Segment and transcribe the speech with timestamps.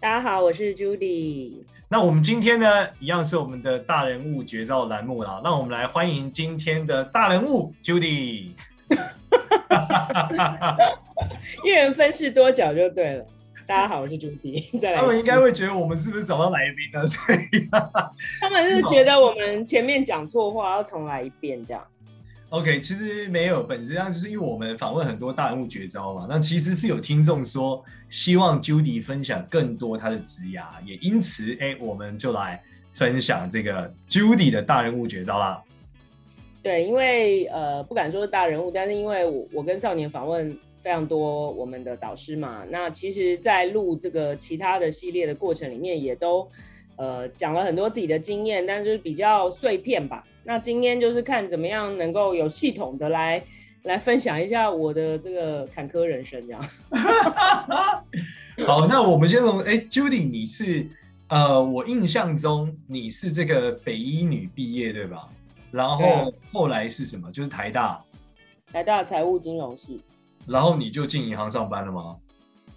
[0.00, 1.62] 大家好，我是 Judy。
[1.90, 5.42] 那我们今天呢，一样是我们的大人物绝招栏目啦。
[5.44, 8.52] 让我们来欢迎今天的大人物 Judy。
[11.62, 13.26] 一人分饰多角就对了。
[13.66, 14.64] 大家好，我是 Judy。
[14.80, 17.06] 再来，他们应该会觉得我们是不是找到来宾了？
[17.06, 17.68] 所以
[18.40, 21.86] 他们是觉得我们前面讲错话，要重来一遍这样。
[22.50, 26.26] OK，其实没有，本质上就是因为我们访问很多大人物绝招嘛。
[26.28, 32.60] 那其实是有听众说希望 Judy 分享更多他的职涯，也因此，哎，我们就来
[32.92, 35.62] 分享这个 Judy 的大人物绝招啦。
[36.60, 46.48] 对，因为呃不敢说是大人物，但是因为我我跟少年访问非常多我们的导师嘛，那其实，在录这个其他的系列的过程里面，也都
[47.00, 50.22] 呃讲了很多自己的经验，但是比较碎片吧。
[50.44, 53.42] 那今天就是看怎么样能够有系统的来
[53.84, 56.62] 来分享一下我的这个坎坷人生，这样。
[58.66, 60.86] 好，那我们先从哎，Judy，你是
[61.28, 65.26] 呃，我印象中你是这个北医女毕业对吧？
[65.70, 67.32] 然后后来是什么？
[67.32, 67.98] 就是台大，
[68.70, 70.02] 台大财务金融系。
[70.46, 72.16] 然后你就进银行上班了吗？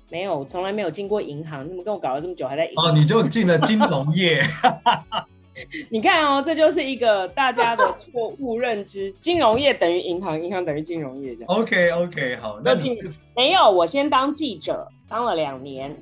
[0.10, 1.66] 没有，从来没有进过银行。
[1.66, 2.90] 你怎么跟我搞了这么久还在银行？
[2.90, 4.44] 哦，你就进了金融业。
[5.90, 11.56] 你看哦，这就是一个大家的错误认知，金融业等于银行，银行等于金融业这样。
[11.56, 12.98] OK OK，好，那你
[13.36, 15.96] 没有，我先当记者，当了两年。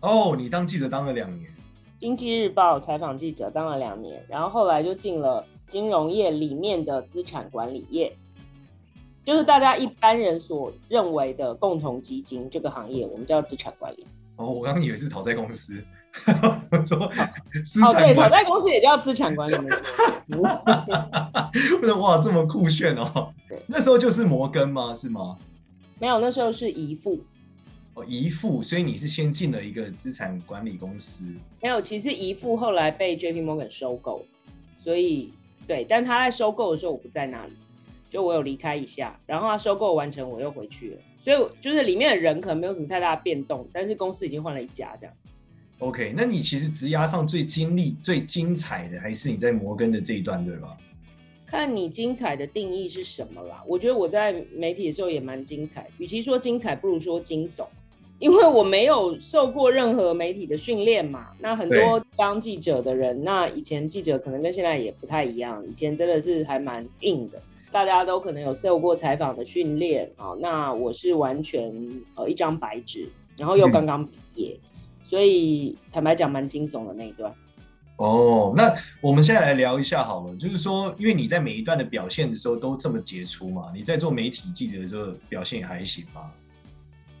[0.00, 1.50] 哦，你当记者当了两年。
[1.98, 8.12] 经济日报采访记者当了两年，然后后来就进了金融业里面的资产管理业，
[9.26, 14.06] 就是大家一般人所认为的共同基金这个行业，我们叫资产管理。
[14.36, 15.82] 哦，我刚刚以为是讨债公司。
[16.86, 19.56] 说哦，对，讨债公司也叫资产管理。
[21.98, 23.34] 哇，这么酷炫哦！
[23.48, 24.94] 对， 那时候就是摩根吗？
[24.94, 25.36] 是吗？
[25.98, 27.18] 没有，那时候是怡富。
[27.94, 31.26] 哦，怡富，所以你是先进了一个资产管理公司。
[31.60, 34.24] 没有，其实怡富后来被 JP Morgan 收购，
[34.76, 35.32] 所以
[35.66, 37.52] 对，但他在收购的时候我不在那里，
[38.10, 45.28] 就我有离开一下，然后他收购完成我又回去了，所以就是里面的人可能没有什么太大的变动，但是公司已经换了一家这样子。
[45.80, 50.76] OK，那你其实职涯上最经历、最精彩的，还是你在摩根的这一段，对吧？
[51.46, 53.62] 看你精彩的定义是什么啦。
[53.66, 57.64] 我觉得我在媒体的时候也蛮精彩，与其说精彩，不如说惊悚，
[58.18, 61.28] 因为我没有受过任何媒体的训练嘛。
[61.38, 67.40] 那很多当记者的人，那以前记者可能跟现在也不太一样，以前真的是还蛮硬的，
[67.70, 70.34] 大家都可能有受过采访的训练啊。
[70.40, 71.72] 那我是完全
[72.14, 74.58] 呃一张白纸，然后又刚刚毕业。
[74.62, 74.66] 嗯
[75.06, 77.32] 所以坦白讲，蛮惊悚的那一段。
[77.94, 86.28] 哦，那我们现在来聊一下好了，就是说，因为你在每一段的表现的时候都这么杰出嘛，你在做媒体记者的时候表现也还行吗？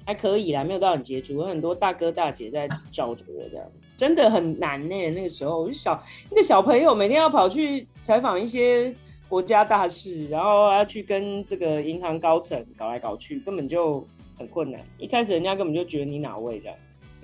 [0.04, 3.64] 还可以啦，没有到很杰出，有很多大哥大姐在罩着我这样，
[3.96, 5.10] 真的很难呢。
[5.10, 8.92] 那个时候，我就小那个小朋友每天要跑去采访一些
[9.28, 14.06] 国家大事，然后要去跟这个银行高层搞来搞去，根本就
[14.38, 14.80] 很困难。
[14.98, 16.76] 一开始人家根本就觉得你哪位这样。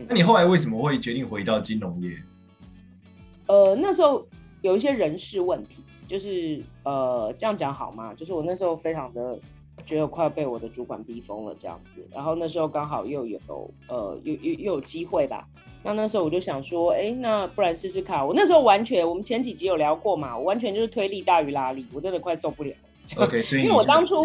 [0.08, 2.16] 那你后来为什么会决定回到金融业？
[3.46, 4.26] 呃，那时候
[4.62, 8.12] 有一些人事问题，就是呃，这样讲好吗？
[8.14, 9.38] 就是我那时候非常的
[9.86, 13.38] 觉得快要被我的主管逼疯了这样子，然后那时候刚好又有
[13.86, 15.46] 呃，又又又有机会吧。
[15.82, 18.26] 那那时候我就想说，哎、欸，那不然试试看。
[18.26, 22.72] 我那时候完全，我们前几集有聊过嘛，我完全就是推力大于拉力，我真的快受不了。
[23.16, 24.24] OK，因为我当初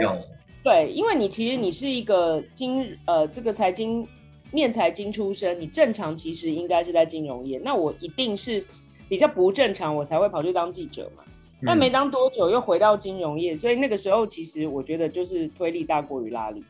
[0.64, 4.08] 对，因为你其实你是一个金呃这个财经。
[4.50, 7.60] 念财经出身，你正常其实应该是在金融业。
[7.66, 8.64] 那我一定是
[9.10, 11.24] 比较不正常，我才会跑去当记者嘛。
[11.66, 16.64] 但没当多久又回到金融业，所以那个时候其实我觉得就是推力大过于拉力。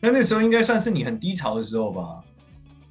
[0.00, 2.24] 那那时候应该算是你很低潮的时候吧？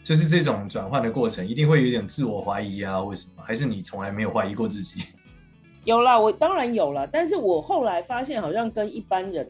[0.09, 3.00] 就是这种转换的过程，一定会有点自我怀疑啊？
[3.00, 3.44] 为什么？
[3.44, 5.03] 还是你从来没有怀疑过自己？
[5.85, 7.06] 有啦，我当然有了。
[7.06, 9.47] 但是我后来发现，好像跟一般人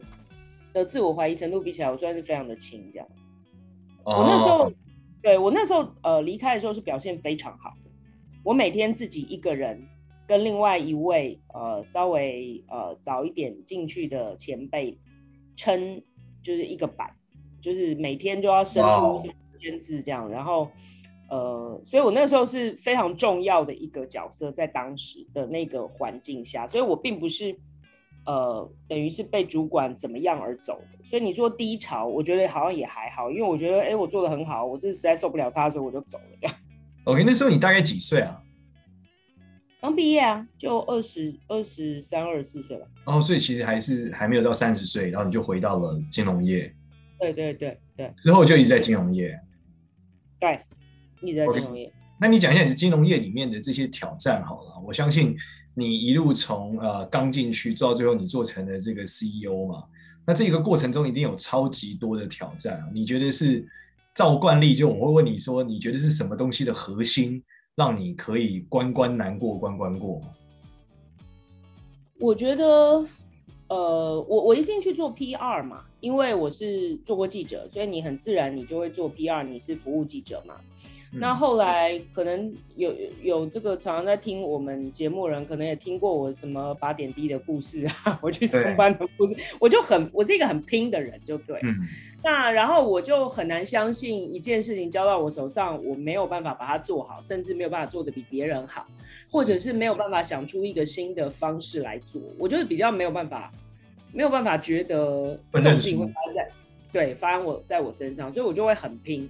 [0.74, 3.08] 的自我怀疑程度比起来，我算是非常的轻，这样。
[4.04, 4.72] 我那时候，oh.
[5.22, 7.90] 对，我那时候呃离开的时候是表现非常好的。
[8.44, 9.82] 我每天自己一个人
[10.26, 14.98] 跟另外一位呃稍微呃早一点进去的前辈
[15.56, 16.02] 撑，
[16.42, 17.10] 就是一个板，
[17.62, 19.18] 就是每天就要伸出
[19.60, 20.70] 三千字这样，然后
[21.28, 27.54] 呃，所以我那时候是非常重要的一个角色，在当时的那个环境下，所以我并不是
[28.26, 31.04] 呃，等于是被主管怎么样而走的。
[31.04, 36.56] 所以你说低潮，我觉得好像也还好，因为我觉得，哎、欸，我做的很好，我是实在受不了他，所以我就走了这样。
[37.04, 38.42] OK，那时候你大概几岁啊？
[39.80, 42.86] 刚毕业啊，就二十二十三、二十四岁吧。
[43.06, 46.70] 哦，所以其实还是还没有到三十岁，然后你就回到了金融业。
[47.18, 48.12] 对对对对。
[48.16, 49.38] 之后就一直在金融业。
[50.40, 50.60] 对。
[51.22, 51.92] 一直在金融业，okay.
[52.18, 54.82] 那你讲一下你是金融业里面的这些挑战好了。
[54.86, 55.36] 我相信
[55.74, 59.84] 你一路从呃刚进去做到最后，你做成了这个 CEO 嘛。
[60.26, 62.88] 那这个过程中一定有超级多的挑战啊。
[62.92, 63.66] 你觉得是
[64.14, 67.42] 照惯例，就我会问你说，你觉得是什么东西的核心
[67.76, 70.22] 让你可以关关难过关关过？
[72.18, 73.06] 我觉得，
[73.70, 80.56] 呃，我我一进去做 PR 嘛，因为我是做过记者，所以你很自然你就会做 PR，你是服务记者嘛。
[81.12, 91.58] 那后来可能有有这个常常在听我们节目人，可能也听过我什么八点滴的故事啊，我去上班的故事，我就很我是一个很拼的人，就对。
[91.64, 91.74] 嗯。
[92.22, 98.86] 那然后我就很难相信一件事情交到我手上，我没有办法把它做好，甚至没有办法做的比别人好，
[99.32, 103.50] 或者是没有办法想出一个新的方式来做，我就是比较没有办法，
[104.12, 106.48] 没有办法觉得这种事情会发生在
[106.92, 109.28] 对发生我在我身上，所以我就会很拼。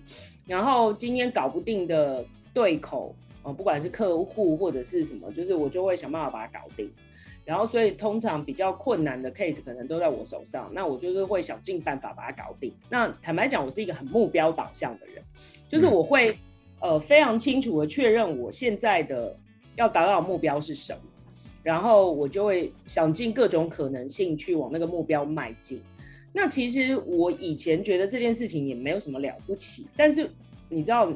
[0.51, 3.15] 然后今天搞不定的对口，
[3.45, 6.91] 呃，不管是客户或者是什么，就是我就会想办法把它搞定。
[7.45, 12.73] 然后所以通常比较困难的 case 可能都在我手上，那我就是会想尽办法把它搞定。
[12.89, 15.23] 那坦白讲，我是一个很目标导向的人，
[15.69, 16.37] 就是我会
[16.81, 19.33] 呃非常清楚的确认我现在的
[19.77, 21.01] 要达到的目标是什么，
[21.63, 25.81] 然后我就会想尽各种可能性去往那个目标迈进。
[26.33, 30.31] 那其实我以前觉得这件事情也没有什么了不起，但是
[30.69, 31.13] 你知道，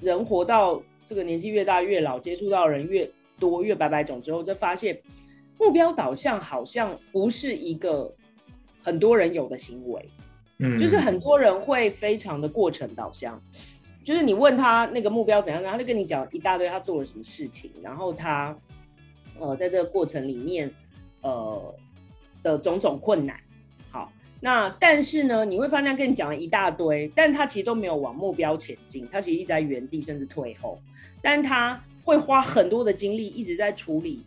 [0.00, 3.10] 人活到这个年纪越大越老，接触到人越
[3.40, 4.96] 多越百百种之后，就发现
[5.58, 8.14] 目标导向好像不是一个
[8.80, 10.08] 很多人有的行为，
[10.58, 13.42] 嗯，就是很多人会非常的过程导向，
[14.04, 18.56] 就是你问他那个目标怎样，他就跟你讲一大堆他做了什么事情，然后他
[19.40, 20.72] 呃在这个过程里面
[21.22, 21.74] 呃
[22.44, 23.36] 的种种困难。
[24.44, 30.76] 那但是呢，你会发现他跟你讲了一大堆，但他其实都没有往目标前进，他其实一直在原地甚至退后，
[31.22, 34.20] 但他会花很多的精力一直在处理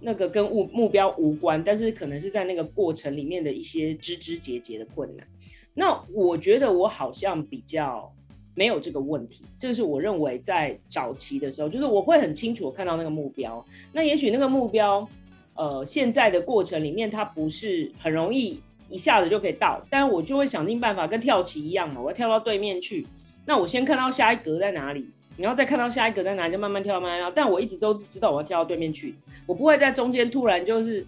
[0.00, 5.26] 那个跟目目标无关，但是可能是在那个过程里面的一些枝枝节节的困难。
[5.72, 8.12] 那我觉得我好像比较
[8.54, 13.64] 没有这个问题，这个是我认为在早期的时候，就是我会很清楚看到那个目标。
[13.94, 15.08] 那也许那个目标，
[15.54, 18.60] 呃，现在的过程里面它不是很容易。
[18.94, 23.04] 一下子就可以到，但我就会想尽办法，跟跳棋一样嘛，我要跳到对面去。
[23.44, 25.04] 那我先看到下一格在哪里，
[25.36, 27.28] 然后再看到下一格在哪里，就慢慢跳，慢慢跳。
[27.34, 31.00] 但我一直都知道我要跳到对面去，我不会在中间突然就是，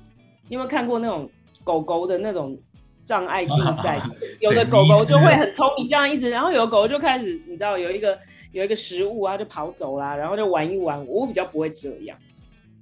[0.48, 1.30] 你有没有看过那种
[1.62, 2.58] 狗狗的那种
[3.04, 4.02] 障碍竞赛？
[4.40, 8.18] 有的狗狗就会很聪明，这样一直，然后有的狗狗就开始，你知道有一个
[8.50, 11.06] 有一个食物啊，就跑走啦，然后就玩一玩。
[11.06, 12.18] 我比较不会这样。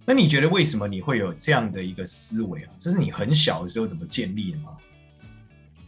[0.07, 2.69] 那你觉得为什么你会有这样的一个思维啊？
[2.77, 4.77] 这是你很小的时候怎么建立的吗？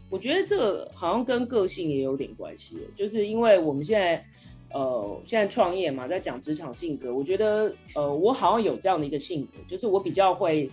[0.08, 4.24] 我觉得这个好像跟个性也有点关系，就是因为我们现在，
[4.72, 7.12] 呃，现在创业嘛，在讲职场性格。
[7.12, 10.70] 我觉得，呃，我好像有这样的一个性格，就是我比较会，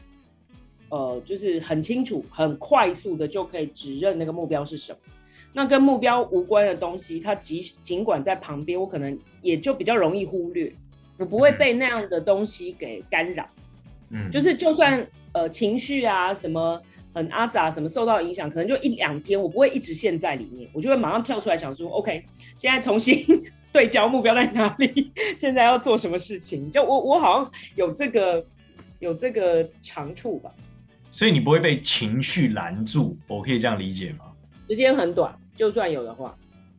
[0.89, 4.99] 呃，就是很清楚、很快速的就可以指认那个目标是什么。
[5.51, 10.71] 那跟目标无关的东西，它即尽管在旁边，我可能也就比较容易忽略，
[11.17, 13.49] 我不会被那样的东西给干扰。
[14.11, 16.79] 嗯，就是就算呃情绪啊什么。
[17.13, 22.23] 很阿杂，什么受到影响，可能就一两天，我不会一直陷在里面，我就会马上跳出来想说，OK，
[22.57, 23.23] 现在重新
[23.71, 25.11] 对焦目标在哪里？
[25.37, 26.71] 现在要做什么事情？
[26.71, 28.43] 就我我好像有这个
[28.99, 30.51] 有这个长处吧。
[31.11, 34.25] 所以你不会被情绪拦住，我可以这样理解吗？
[34.67, 36.35] 时间很短，就算有的话，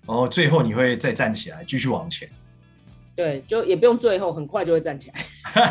[0.06, 2.28] 哦，最后你会再站起来，继续往前。
[3.14, 5.14] 对，就也不用最后，很快就会站起来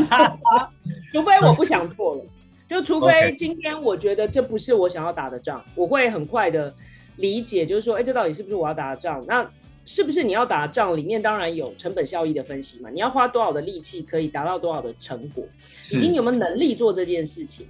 [1.11, 2.25] 除非我不想做了。
[2.67, 6.73] 就除非今天我觉得这不是我想要打的仗.我会很快的
[7.17, 9.23] 理解，就是说，哎，这到底是不是我要打的仗？
[9.27, 9.47] 那
[9.85, 12.89] 是不是你要打的仗里面当然有成本效益的分析嘛？
[12.89, 15.43] 你要花多少的力气可以达到多少的成果？
[15.91, 17.67] 已经有没有能力做这件事情？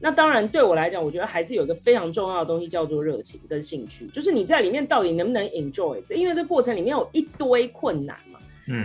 [0.00, 6.00] 那当然对我来讲，我觉得还是有一个非常重要的东西叫做热情跟兴趣，就是你在里面到底能不能 enjoy？
[6.14, 8.16] 因为这过程里面有一堆困难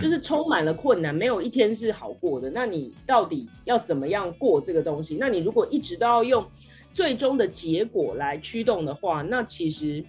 [0.00, 2.50] 就是充满了困难，没有一天是好过的。
[2.50, 5.16] 那你到底要怎么样过这个东西？
[5.20, 6.44] 那你如果一直都要用
[6.92, 10.04] 最终的结果来驱动的话，那其实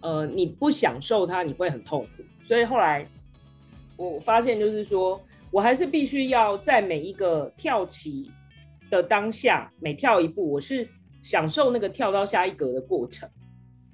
[0.00, 2.22] 呃你不享受它，你会很痛苦。
[2.46, 3.06] 所以后来
[3.96, 8.30] 我发现就是说我还是必须要在每一个跳棋
[8.90, 10.86] 的当下，每跳一步，我是
[11.22, 13.28] 享受那个跳到下一格的过程。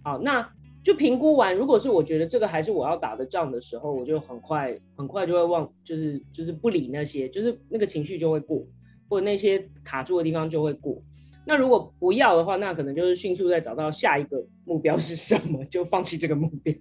[0.03, 0.47] 好，那
[0.83, 8.67] 就评估完，如果是我觉得这个还是我要打的仗的时候，我就很快很快就会忘，就是就是不理那些，就是那个情绪就会过，
[9.09, 11.01] 或者那些卡住的地方就会过。
[11.47, 16.75] 那如果不要的话，那可能就是迅速再找到下一个目标是什么，就放弃这个目标。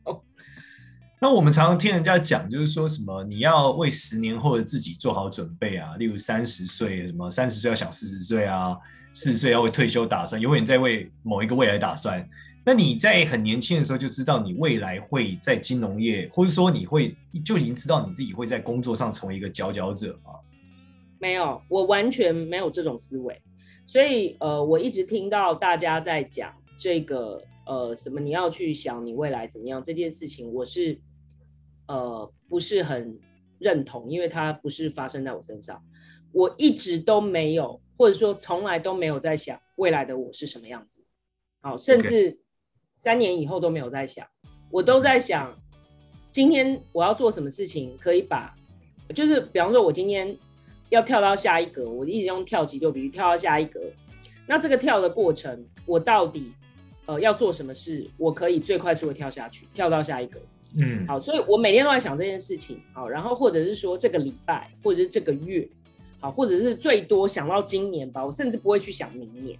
[1.21, 8.75] 那我们常常听人家讲，就是说什么你要为十年后的自己做好准备啊，例如三十岁，什么三十岁要想四十岁啊，
[9.13, 12.27] 四十岁要为退休打算，永远在为某一个未来打算。
[12.63, 20.33] 那你在很年轻的时候就知道你未来会在金融业，或者说你会就已经知道你自己会在工作上成为一个佼佼者吗？
[21.19, 23.41] 没有，我完全没有这种思维。
[23.85, 30.99] 所以呃，我一直听到大家在讲这个呃什么你要去想你未来怎么样这件事情，我是。
[31.87, 33.19] 呃，不是很
[33.59, 35.83] 认同，因为它不是发生在我身上。
[36.31, 41.03] 我一直都没有，或者说从来都没有在想未来的我是什么样子。
[41.59, 42.39] 好，甚至
[43.01, 44.23] 三年以后都没有在想。
[44.69, 45.51] 我都在想，
[46.29, 48.53] 今天我要做什么事情可以把，
[49.15, 50.37] 就是比方说，我今天
[50.89, 53.81] 要跳到下一格，我一直用跳级，就比如跳到下一格。
[54.45, 56.53] 那这个跳的过程，我到底
[57.07, 60.39] 呃要做什么事，我可以最快速的跳下去，跳到下一格。
[60.77, 65.67] 嗯，好，所以我每天都在想这件事情，好，然后或者是说这个礼拜，或者是这个月，
[66.19, 69.57] 好，或者是最多想到今年吧，我甚至不会去想明年，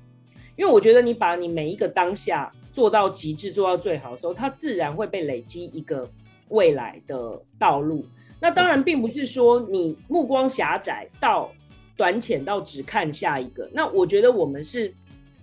[0.55, 6.09] 因为我觉得你把你每一个当下做到极致，做到最好的时候，它自然会被累积一个
[6.49, 8.05] 未来的道路。
[8.39, 11.51] 那当然并不是说你目光狭窄到
[11.95, 13.69] 短浅到只看下一个。
[13.73, 14.93] 那我觉得我们是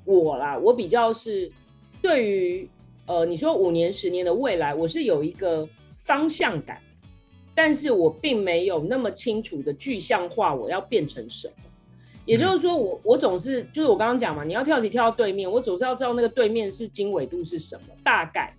[0.05, 1.51] 我啦，我比较是
[2.03, 2.69] 对于。
[3.11, 5.67] 呃，你说五年、十年的未来，我是有一个
[5.97, 6.79] 方向感，
[7.55, 11.55] 但是我并没有那么清楚的具象化我要变成什么。
[12.29, 18.55] 也就是说我，我我总是就是我刚刚讲嘛，你要跳棋跳到对面，我总是要知道那个对面是经纬度是什么，大概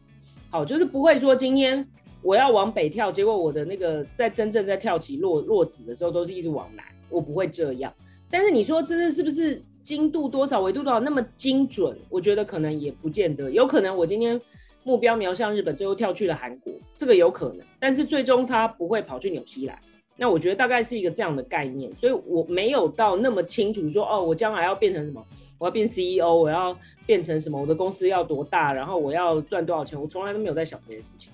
[0.49, 1.87] 好，就是不会说今天
[2.23, 7.93] 我要往北跳，结果我的那个在真正在跳棋落落子的时候都是一直往南，我不会这样。
[8.29, 9.61] 但是你说真的是不是？
[9.81, 13.49] 精度多少，纬度多少，那么精准，我觉得可能也不见得。
[13.49, 14.39] 有可能我今天
[14.83, 17.65] 目标瞄向日本，最后跳去了韩国，这个有可能。
[17.79, 19.79] 但是最终他不会跑去纽西兰。
[20.19, 25.25] 那我觉得大概是一个这样的概念，所以我没有到那么清楚说，哦，我将来要变成什么？
[25.57, 27.59] 我要变 CEO，我要变成什么？
[27.59, 28.73] 我的公司要多大？
[28.73, 29.99] 然后我要赚多少钱？
[29.99, 31.31] 我从来都没有在想这件事情。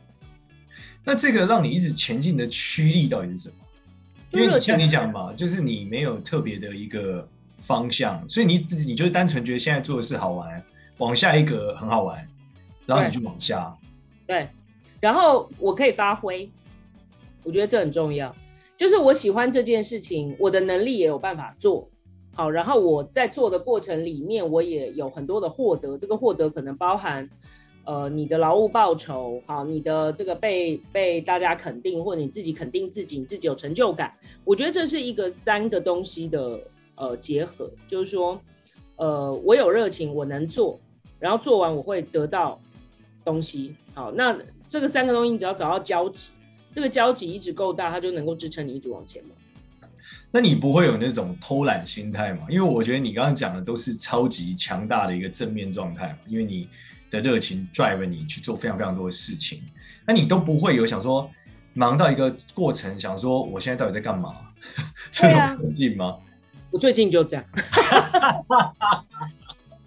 [1.03, 3.55] 那这个让你一直前进的驱力到底是什么？
[4.31, 7.27] 因为像你讲嘛，就是你没有特别的一个。
[7.57, 10.61] 方向，所以你你就是单纯觉得现在做的事好玩，
[10.97, 12.27] 往下一个很好玩，
[12.85, 13.73] 然后你就往下。
[14.27, 14.49] 对，对，
[14.99, 16.49] 然后我可以发挥，
[17.43, 18.35] 我觉得这很重要。
[18.77, 21.89] 就是我喜欢这件事情，我的能力也有办法做
[22.33, 25.97] 好，然后我在做的过程里面，我也有很多的获得。
[25.97, 27.29] 这个获得可能包含，
[27.85, 34.13] 呃，你的劳务报酬，好，你的这个被被大家肯定，或者你自己肯定自己，你自己有成就感。
[34.43, 36.59] 我觉得这是一个三个东西的。
[36.97, 38.39] 呃，结合就是说，
[38.95, 40.79] 呃，我有热情，我能做，
[41.19, 42.57] 然后做完我会得到
[43.25, 43.75] 东西。
[43.93, 44.33] 好，那
[44.69, 46.31] 这个三个东西，你只要找到交集，
[46.75, 49.29] 这个交集一直够大，它就能够支撑你一直往前嘛。
[50.29, 52.45] 那你不会有那种偷懒心态吗？
[52.49, 56.67] 因为我觉得你刚刚讲的都是超级强大的一个正面状态嘛，因为你
[57.09, 59.63] 的热情 drive 你去做非常非常多的事情，
[60.05, 61.31] 那你都不会有想说
[61.73, 64.35] 忙到一个过程，想说我现在到底在干嘛？
[65.11, 66.17] 这种困境吗？
[66.71, 67.45] 我最近就这样，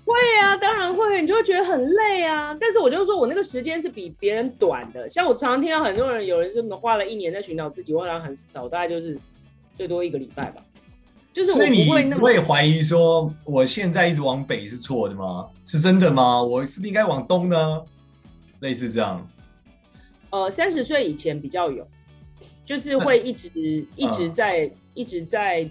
[0.09, 2.57] 会啊，当然会，你就会觉得很累啊。
[2.59, 5.09] 但是我就说我那个时间是比别人短的。
[5.09, 9.19] 像我常常听到很多人，有人是花了一年在寻找自己，我好像很少，大概就是
[9.77, 10.63] 最多一个礼拜吧。
[11.33, 15.47] 就是我不会那么，会怀疑说我现在一直往北是错的吗？
[15.67, 16.43] 是真的吗？
[16.43, 17.85] 我是不是应该往东呢？
[18.61, 19.29] 类似这样。
[20.31, 21.87] 呃，三十岁以前比较有，
[22.65, 25.69] 就是会一直、嗯、一直在一直在。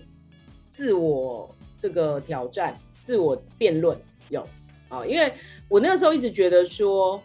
[0.70, 3.98] 自我这个挑战，自我辩论
[4.30, 4.46] 有
[4.90, 5.32] 啊，因为
[5.68, 7.22] 我那个时候一直觉得说，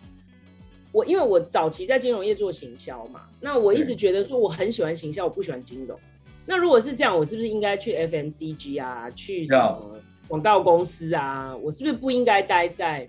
[0.91, 5.99] 我因为我早期在金融业做行销嘛，那我一直觉得说我很喜欢行销，我不喜欢金融。
[6.45, 11.57] 那如果是这样，我是不是应该去 FMCG 啊，去什么广告公司啊？
[11.57, 13.07] 我是不是不应该待在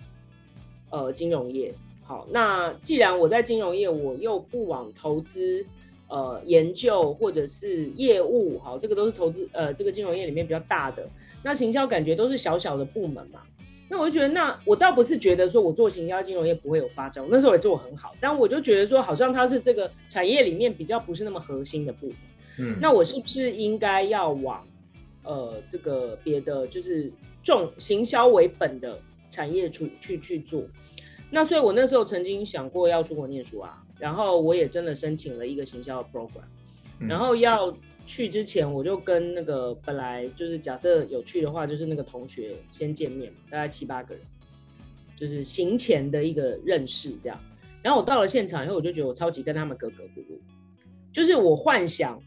[0.90, 1.74] 呃金融业？
[2.04, 5.64] 好，那既然我在金融业，我又不往投资。
[6.06, 11.08] 呃，研究或者是业务，好，这个都是投资，呃，这个金融业里面比较大的。
[11.42, 13.40] 那行销感觉都是小小的部门嘛，
[13.88, 22.16] 那我就觉得，那我倒不是觉得说我做行销金融业不会有发展，我那时候也做很好，但我就觉得说，好像它是这个产业里面比较不是那么核心的部分。
[22.58, 24.66] 嗯，那我是不是应该要往
[25.22, 27.12] 呃这个别的就是
[27.42, 28.98] 重行销为本的
[29.30, 30.62] 产业去去去做？
[31.30, 36.44] 那所以我那时候曾经想过要出国念书啊，然后我也真的申请了一个行销的 program，
[36.98, 37.76] 然后要。
[38.06, 44.22] 去之前我就跟那个本来就是假设有去的话，就是那个同学先见面嘛，大概七八个人，
[45.16, 47.40] 就是行前的一个认识这样。
[47.82, 50.38] 然后我到了现场以后，我就觉得我超级跟他们格格不入，
[51.14, 52.22] 就是我幻想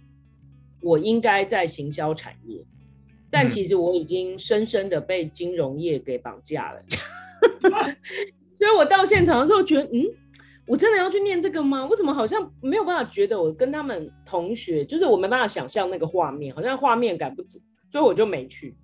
[0.82, 2.60] 我应该在行销产业，
[3.30, 6.82] 但其实我已经深深的被金融业给绑架了，
[8.58, 10.04] 所以我到现场的时候觉得嗯。
[10.68, 11.88] 我真的要去念这个吗？
[11.90, 17.60] 我怎么好像没有办法觉得我跟他们同学，就是我没办法想象那个画面，好像画面感不足，
[17.90, 18.76] 所以我就没去。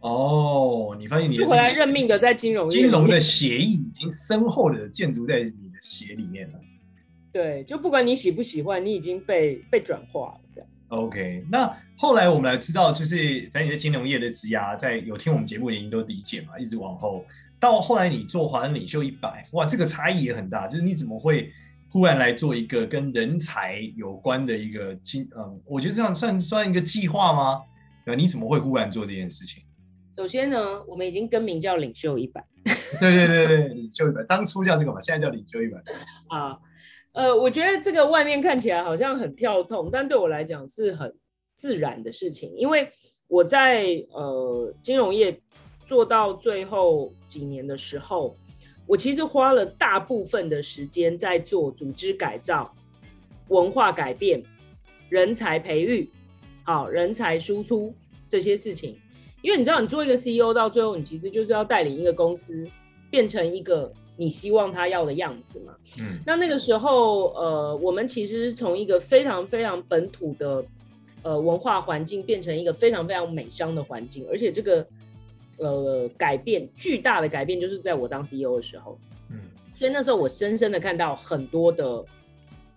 [0.00, 6.58] 哦，你发现你的回来认命的在金融金融的血液已经深厚的建筑在你的血里面了。
[7.30, 10.68] 对，就不管你喜不喜欢，你已经被被转化了这样。
[10.88, 17.24] OK，那后来我们来知道，就是反正你在金融业的职涯，在有听我们节目的人都理解嘛，一直往后。
[17.60, 20.66] 到后来你做华人领袖一百，哇，这个差异也很大。
[20.66, 21.52] 就是你怎么会
[21.92, 27.60] 忽然来做一个跟人才有关的一个经，嗯，我觉得这样算算一个计划吗？
[28.06, 29.62] 对，你怎么会忽然做这件事情？
[30.16, 32.42] 首先呢，我们已经更名叫领袖一百。
[32.98, 35.78] 对对对对，领袖一百，当初叫这个嘛，现在叫领袖一百。
[36.28, 36.58] 啊，
[37.12, 41.14] 呃，我觉得这个外面看起来好像很跳痛，但对我来讲是很
[41.54, 42.90] 自然的事情，因为
[43.28, 45.38] 我在呃金融业。
[45.90, 48.32] 做到最后几年的时候，
[48.86, 52.72] 我其实花了大部分的时间在做组织改造、
[53.48, 54.40] 文化改变、
[55.08, 56.08] 人才培育、
[56.62, 57.92] 好人才输出
[58.28, 58.96] 这些事情。
[59.42, 62.64] 因为你知道，你做一个 CEO 到最后，你其实就是要带领一个公司
[63.10, 65.74] 变成一个你希望他要的样子嘛。
[65.98, 70.64] 嗯，那那个时候，呃，我们其实从一个非常非常本土的
[71.24, 74.86] 呃文化环境，变成一个非常非常美商的环境，而且这个。
[75.60, 78.98] 呃，改变巨大的改变就是在我当 CEO 的时候，
[79.30, 79.38] 嗯，
[79.74, 82.02] 所以那时候我深深的看到很多的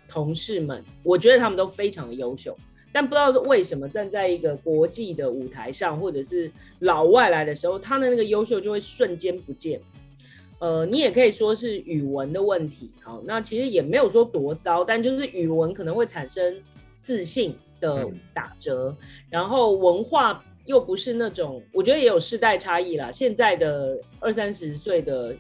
[0.06, 2.54] 同事们，我觉得他们都非常的优秀，
[2.92, 9.80] 但不知道是为什么站在一个国际的舞台上，或者是老外来的时候，他的那个优秀就会瞬间不见。
[10.60, 16.62] 呃，你也可以说是语文的问题，好，那其实也没有说多糟，但就是语文可能会产生
[17.00, 18.98] 自信的打折，嗯、
[19.30, 20.44] 然后文化。
[20.66, 23.12] 又不是那种，我觉得也有世代差异啦。
[23.12, 25.36] 现在的二三十岁的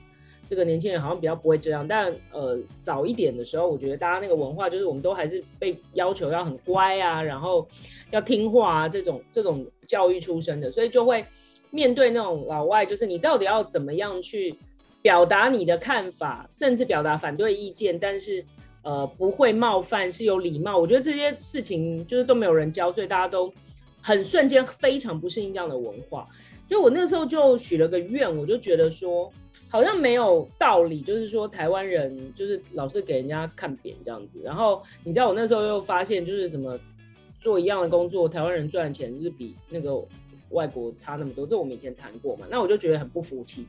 [0.45, 7.65] 这个年轻人好像比较不会这样，但呃早一点的时候，我觉得大家那个文化就是我们都还是被要求要很乖啊，然后
[8.11, 11.25] 要听话啊这种这种教育出身的，所以就会
[11.71, 14.53] 面对那种老外，就是你到底要怎么样去
[15.01, 18.43] 表达你的看法，甚至表达反对意见，但是
[18.83, 20.77] 呃不会冒犯，是有礼貌。
[20.77, 23.51] 我觉得这些事情就是都没有人教，所以大家都。
[24.05, 26.27] 很瞬间非常不适应这样的文化，
[26.67, 29.31] 所以我那时候就许了个愿，我就觉得说
[29.69, 34.41] 好像没有道理，就是说台湾人就是老是给人家看扁这样子。
[34.43, 36.77] 然后你知道我那时候又发现，就是什么
[37.39, 39.95] 做一样的工作，台湾人赚钱就是比那个
[40.49, 42.45] 外国差那么多，这我们以前谈过嘛。
[42.51, 43.65] 那我就觉得很不服气，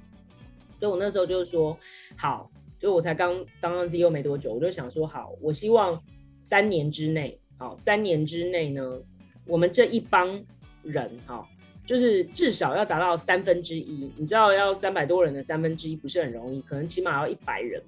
[0.81, 1.79] 所以我那时候就是说
[2.17, 6.03] 好，就我才刚当上 CEO 没多久，我就想说好，我希望
[6.43, 9.01] 三年之内，好，三年之内呢。
[9.47, 10.43] 我们这一帮
[10.83, 11.47] 人哈，
[11.87, 14.11] 就是至少要达到三分之一。
[14.17, 17.83] 你知道，要三百多人的三分之一不是很容易，可能起码要一百人。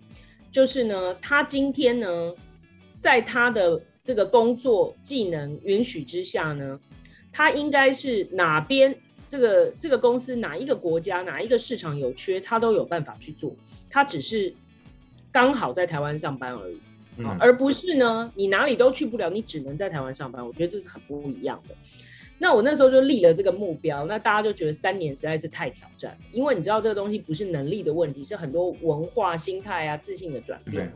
[0.53, 2.35] 就是呢，他今天呢，
[2.99, 6.79] 在他的这个工作技能允许之下呢，
[7.33, 8.95] 他应该是哪边
[9.29, 13.55] 这个这个公司哪一个国家哪一个市场有缺，他都有办法去做。
[13.91, 14.55] 他只是
[15.31, 16.79] 刚好在台湾上班而已。
[17.19, 20.47] 嗯、而不是呢，你哪里都去不了，你只能在台湾上班。
[20.47, 21.75] 我觉得这是很不一样的。
[22.39, 30.93] 那我那时候就立了这个目标，那大家就觉得三年实在是太挑战，因为你知道这个东西不是能力的问题，是很多文化、心态啊、自信的转变。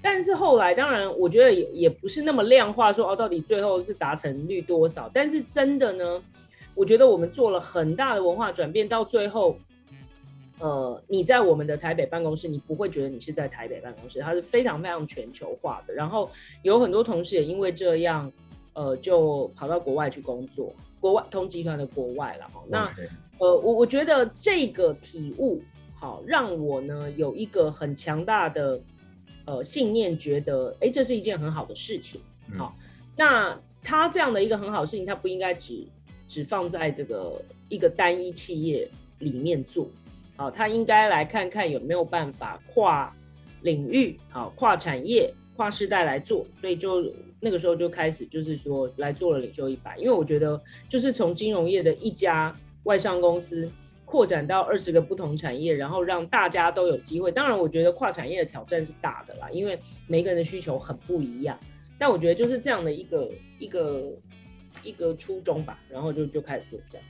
[0.00, 5.10] 但是后来，当然我觉得也也不是那么量化说哦，到底最后是达成率多少？
[5.12, 6.22] 但是真的呢，
[6.74, 9.58] 我觉得我们做了很大的文化转变，到最后。
[10.58, 15.92] 呃，你在我们的台北办公室，你不会觉得你是在台北办公室，它是非常非常全球化的。
[15.92, 16.30] 然后
[16.62, 18.32] 有很多同事也因为这样，
[18.72, 22.62] 呃，就跑到国外去工作，国外同集团的国外了哈。
[22.68, 22.86] 那
[23.38, 25.60] 呃，我我觉得这个体悟，
[25.94, 28.80] 好，让我呢有一个很强大的
[29.44, 32.18] 呃信念，觉得哎，这是一件很好的事情。
[32.56, 32.74] 好，
[33.14, 35.86] 那他这样的一个很好的事情，他不应该只
[36.26, 38.88] 只放在这个一个单一企业
[39.18, 39.86] 里面做。
[40.36, 43.14] 好，他应该来看看有没有办法跨
[43.62, 53.70] 领域，好，跨产业、跨世代来做，所以就那个时候就开始就是说来做了领袖一百，因为我觉得就是从金融业的一家外商公司
[54.04, 57.32] 扩展到二十个不同产业，然后让大家都有机会。
[57.32, 61.58] 当然，我觉得跨产业的挑战是大的啦，因为每个人的需求很不一样。
[61.98, 64.12] 但我觉得就是这样的一个一个
[64.84, 67.06] 一个初衷吧，然后就就开始做这样。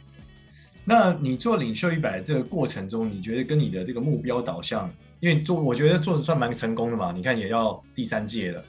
[0.88, 8.64] 那你做领袖一百的这个过程中，你觉得跟你的这个目标导向，因为做我觉得做的算蛮成功的嘛，你看也要第三届了，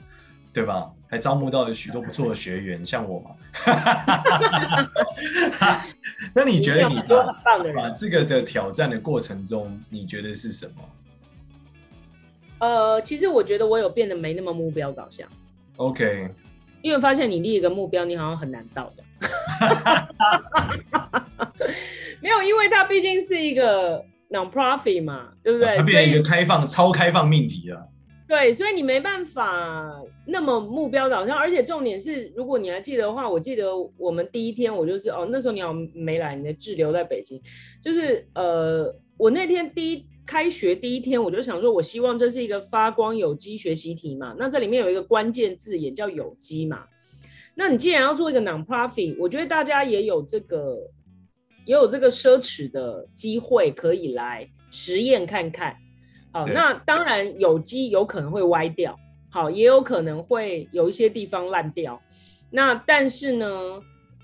[0.52, 0.92] 对吧？
[1.10, 3.32] 还招募到了许多不错的学员，像我嘛。
[6.34, 7.32] 那你觉得你把
[7.74, 10.82] 把这个的挑战的过程中，你觉得是什么？
[12.60, 15.30] 呃，其实我觉得我有变得没那么目标导向。
[15.76, 16.28] OK，
[16.82, 19.04] 因为发现你立一个目标，你好像很难到的。
[22.22, 25.78] 没有，因为它毕竟是一个 non-profit 嘛，对不对？
[25.78, 27.88] 它变成一个开放、超开放命题了。
[28.28, 37.42] 对，所以你没办法那么目标导向，而且重点是，如果你还记得的话，我记得我们第一天我就是哦，那时候你好像没来，你的滞留在北京，
[37.82, 46.84] 就是呃，我那天第一开学第一天，我就想说，我希望这是一个发光有机学习题嘛，那这里面有一个关键字也叫有机嘛，
[47.56, 50.78] 那你既然要做一个 non-profit，我觉得大家也有这个
[51.68, 55.76] 也有这个奢侈的机会可以来实验看看。
[56.32, 58.98] 好，那当然有机有可能会歪掉，
[59.30, 62.02] 好，也有可能会有一些地方烂掉。
[62.50, 63.46] 那但是呢，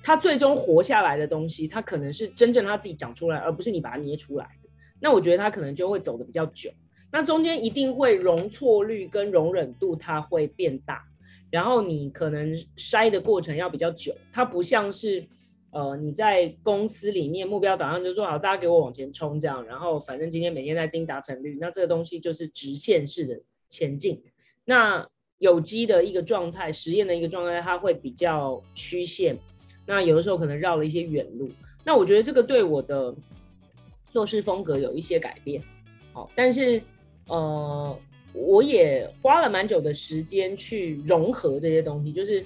[0.01, 4.69] 它最终活下来的东西，它可能是真正它自己长出来，而不是你把它捏出来的。
[5.01, 6.71] 那我觉得它可能就会走的比较久。
[7.11, 11.03] 那中间一定会容错率跟容忍度它会变大，
[11.49, 14.15] 然后你可能筛的过程要比较久。
[14.31, 15.27] 它不像是。
[15.73, 24.21] 呃，你在公司里面目标导向就是说好，大家给我往前冲这样，然后反正今天每天在盯达成率，那这个东西就是直线式的前进。
[24.65, 25.03] 那
[25.39, 29.35] 有机的一个状态，实验的一个状态，它会比较曲线，
[29.87, 31.49] 那有的时候可能绕了一些远路。
[31.83, 33.11] 那我觉得这个对我的
[34.11, 35.59] 做事风格有一些改变。
[36.11, 36.79] 好，但是
[37.27, 37.99] 呃，
[38.31, 42.45] 我也花了蛮久的时间去融合这些东西，就是。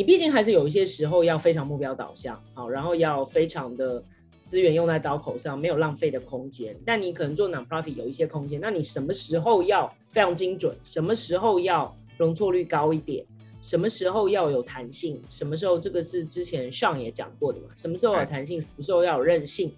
[0.00, 4.02] 你毕竟还是有一些时候要非常目标导向，好，然后要非常的
[4.46, 6.74] 资源用在刀口上，没有浪费的空间。
[6.86, 10.74] 但你可能做 non-profit 有一些空间，那你什么时候要非常精准？
[10.82, 13.22] 什么时候要容错率高一点？
[13.60, 15.20] 什么时候要有弹性？
[15.28, 17.66] 什么时候这个是之前上也讲过的嘛？
[17.74, 18.58] 什么时候有弹性？
[18.58, 19.70] 什么时候要有韧性？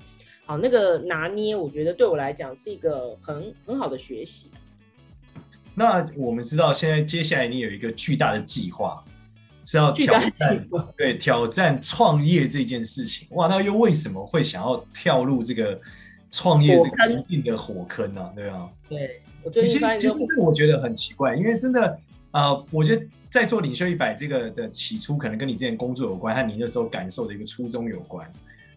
[0.46, 4.52] 好，那个拿捏，我觉得对我来讲是一个很很好的学习。
[5.74, 9.02] 那我们知道，现在接下来你有一个巨大的计划。
[9.72, 15.80] 是要挑战，对，挑战创业这件事情，哇，那又为什么会想要跳入这个
[16.30, 18.20] 创业这个一定的火坑呢？
[18.20, 18.32] 啊？
[18.36, 21.98] 对啊，对，我最近发现，其实这个我觉得很奇怪，因为真的
[22.32, 28.30] 啊、呃，我觉得在做领袖一百这个的起初，可能跟你之前工作有关，和你那时候感受的一个初衷有关。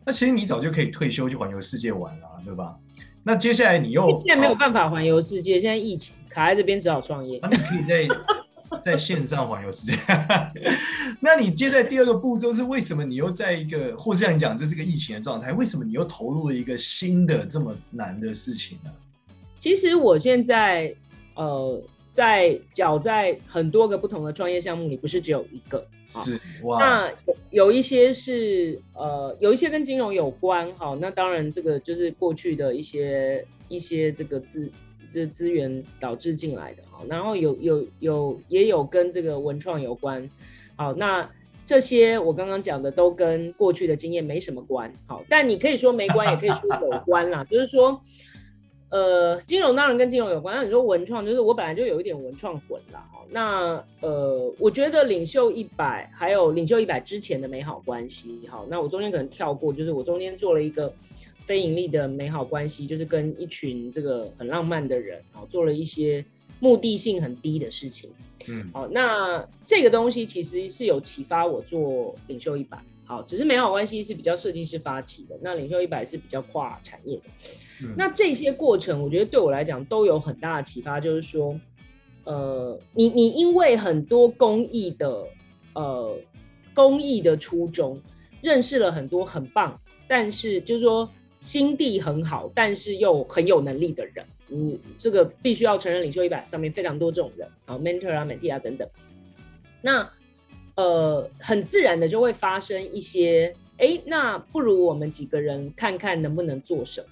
[0.05, 2.73] 那其实你早就可以退休去环游世界玩了，对吧？
[3.21, 7.37] 那接下来你又现在没有办法环游世界，现在疫情卡在这边，只好创业。
[7.41, 8.15] 那你可以在。
[8.83, 9.97] 在线上环游世界，
[11.19, 18.91] 那你接在第二个步骤是为什么你又在一个，或者像你讲这是个疫情的状态，为什么你又投入了一个新的这么难的事情呢？
[19.57, 20.93] 其实我现在
[21.35, 25.85] 呃在搅在很多个不同的创业项目里，不是只有一个，
[26.23, 26.79] 是哇。
[26.79, 27.11] 那
[27.49, 34.71] 有一些是呃有一些跟金融有关，好，那当然这个就是过去的一些一些这个资。
[35.11, 40.29] 这资源导致进来的，哈，然后有有有也有跟这个文创有关，
[40.75, 41.29] 好，那
[41.65, 47.99] 这些我刚刚讲的都跟过去的经验没什么关，好，但你可以说没关，也可以说有关啦， 就是说，
[48.89, 60.93] 呃，金融当然跟金融有关，那你说文创，就是我本来就有一点文创魂啦，好，那呃，我觉得领袖一百还有领袖一百之前的美好关系，好，那我中间可能跳过，就是我中间做了一个。
[61.45, 66.25] 非盈利的美好关系，就是跟一群这个很浪漫的人，好，做了一些
[66.59, 68.09] 目的性很低的事情。
[68.47, 77.23] 嗯，好，那这个东西其实是有启发我做领袖一百，好，只是美好关系是比较设计师发起的，那领袖一百是比较跨产业的。
[77.83, 81.59] 嗯，那这些过程，我觉得对我来讲都有很大的启发，就是说，
[82.23, 85.27] 呃，你你因为很多公益的，
[85.73, 86.17] 呃，
[86.73, 88.01] 公益的初衷，
[88.41, 91.07] 认识了很多很棒，但是就是说。
[91.45, 98.89] 心地很好，但是又很有能力的人，嗯，这个必须要承认，领袖一百上面非常多这种人啊，mentor 啊，mentee 啊等等。
[99.79, 100.09] 那
[100.75, 107.07] 呃，很自然的就会发生一些，哎，那不如我们几个人看看能不能做什么。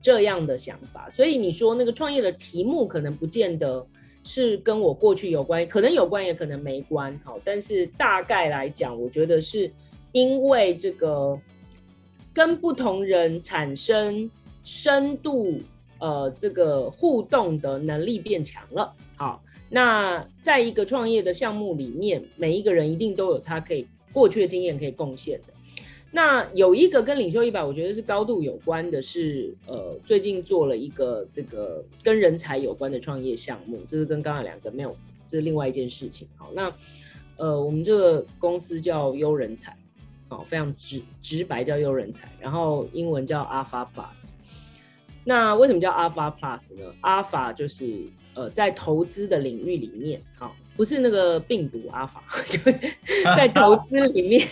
[0.00, 1.08] 这样的想法。
[1.10, 3.86] 所以你说那个创业的题目可能不见得
[4.22, 7.18] 是跟我过去有关，可能有关，也可能没关。
[7.22, 9.70] 好，但是大概来讲，我觉得是
[10.12, 11.38] 因为这个
[12.34, 14.28] 跟不同人产生
[14.64, 15.60] 深度
[16.00, 18.92] 呃这个互动的能力变强了。
[19.16, 25.54] 好，那在一个创业的项目里面，每一个人一定都有他可以过去的经验可以贡献的。
[26.10, 36.28] 那有一个跟领袖一百，我觉得是高度有关的是，呃，最近做了一个这个跟人才有关的创业项目，这是跟刚才两个没有，这是另外一件事情。
[36.36, 36.72] 好，那
[37.36, 39.76] 呃，我们这个公司叫优人才，
[40.34, 44.30] 好，非常直直白叫优人才，然后英文叫 Alpha Plus。
[45.22, 48.02] 那为什么叫 Alpha Plus 呢？Alpha 就是
[48.34, 52.18] 呃，在投资的领域里面，好，不是那个病毒 Alpha，
[52.50, 52.58] 就
[53.36, 54.48] 在投资里面。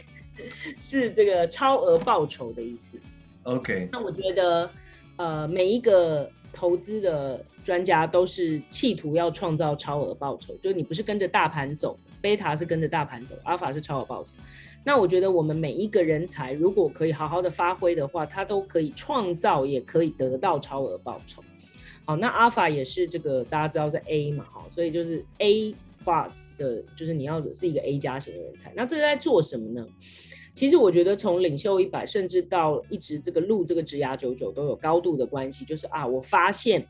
[0.79, 2.99] 是这个超额报酬的意思。
[3.45, 4.71] OK，那我觉得，
[5.17, 14.31] 呃，每一个投资的专家都是企图要创造超额报酬，就是你不是跟着大盘走，贝塔是跟着大盘走，阿法是超额报酬。
[14.85, 21.43] 那我觉得我们每一个人才如果可以好好的发挥的话，他都可以创造，也可以得到超额报酬。
[22.05, 25.73] 好，那阿尔法也是这个大家知道是 A 嘛，哈，所以就是 A
[26.05, 28.73] plus 的，就是你要是一个 A 加型的人才。
[28.75, 29.87] 那这是在做什么呢？
[30.55, 35.65] 其实我觉得从领袖一百，甚至到一直这个录这个职涯九九都有高度的关系。
[35.65, 36.87] 就是啊，我发现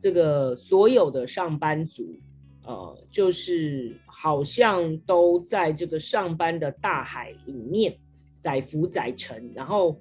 [0.00, 2.18] 这个所有的上班族，
[2.64, 7.96] 呃，就是好像都在这个上班的大海里面
[8.38, 10.00] 载浮载沉，然后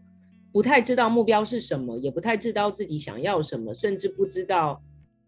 [0.52, 4.82] 不太知道目标是什么，也不太知道自己想要什么，甚至不知道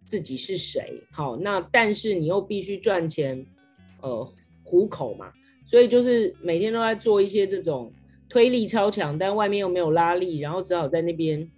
[0.05, 1.01] 自己是谁。
[1.11, 3.45] 好，那但是你又必须赚钱，
[4.01, 5.31] 呃，糊口嘛。
[5.65, 7.91] 所以就是每天都在做一些这种
[8.29, 11.49] 推力超强，但外面又没有拉力，然后只好在那边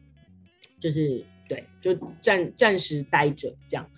[0.80, 3.90] 就是对，就暂暂时待着这样。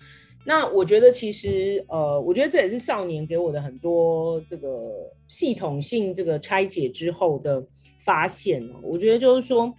[0.48, 4.90] 那我觉得其实呃，我觉得这也是少年给我的很多这个
[5.26, 7.62] 系统性这个拆解之后的
[7.98, 8.80] 发现哦。
[8.82, 9.70] 我觉得就是说，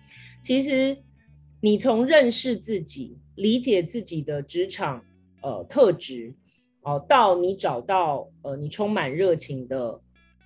[0.43, 0.95] 其实
[1.59, 5.03] 你从认识自己、理解自己的职场
[5.41, 6.35] 呃特质
[6.83, 9.99] 哦，到你找到呃你充满热情的。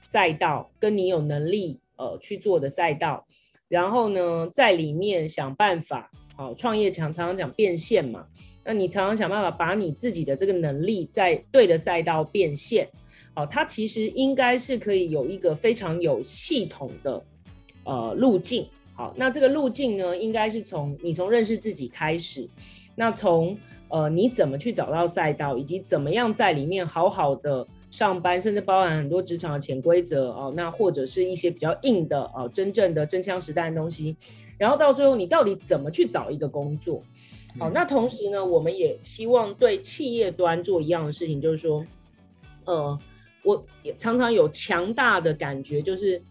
[0.06, 3.26] 赛道跟你有能力呃去做的赛道，
[3.70, 8.28] 然后呢，在里面想办法，好、创业常常常讲变现嘛，
[8.64, 12.88] 那你常常想办法把你自己的这个能力在对的赛道变现，
[13.34, 17.24] 好、哦，它其实应该是可以有一个非常有系统的
[17.84, 22.48] 呃路径，好、那这个路径呢，应该是从你从认识自己开始，
[22.96, 23.58] 那从
[23.90, 27.68] 呃你怎么去找到赛道，以及怎么样在里面好好的。
[27.94, 34.16] 上班甚至包含很多职场的潜规则哦，那或者是一些比较硬的哦，真正的真枪实弹的东西，
[34.58, 37.04] 然后到最后你到底怎么去找一个工作？
[37.60, 41.86] 好，那同时呢，我们也希望对企业端做一样的事情，就是说，
[42.66, 42.98] 呃，
[43.44, 46.22] 我也常常有强大的感觉，就是